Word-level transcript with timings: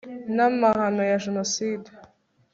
n'amahano 0.35 1.01
ya 1.09 1.17
jenoside 1.23 1.89